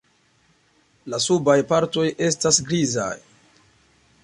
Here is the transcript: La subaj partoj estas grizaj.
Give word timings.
La 1.13 1.19
subaj 1.25 1.55
partoj 1.73 2.07
estas 2.31 2.59
grizaj. 2.71 3.13